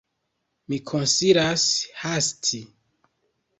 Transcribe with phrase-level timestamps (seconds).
[0.73, 1.67] Mi konsilas
[2.07, 2.65] hasti.